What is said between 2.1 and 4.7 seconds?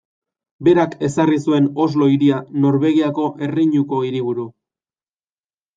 hiria Norvegiako erreinuko hiriburu.